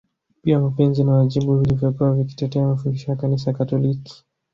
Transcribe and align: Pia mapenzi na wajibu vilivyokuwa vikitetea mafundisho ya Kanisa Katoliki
Pia 0.43 0.59
mapenzi 0.59 1.03
na 1.03 1.11
wajibu 1.11 1.57
vilivyokuwa 1.59 2.13
vikitetea 2.13 2.65
mafundisho 2.67 3.11
ya 3.11 3.17
Kanisa 3.17 3.53
Katoliki 3.53 4.25